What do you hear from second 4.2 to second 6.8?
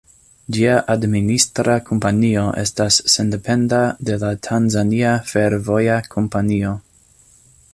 la Tanzania Fervoja Kompanio.